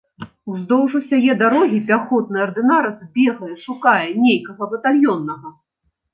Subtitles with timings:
[0.51, 5.49] Уздоўж усяе дарогі пяхотны ардынарац бегае, шукае нейкага батальённага.